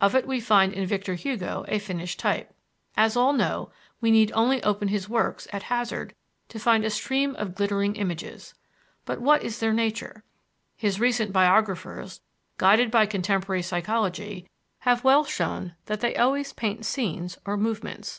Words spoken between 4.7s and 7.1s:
his works at hazard to find a